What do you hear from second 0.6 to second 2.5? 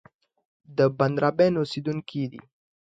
د بندرابن اوسېدونکی دی.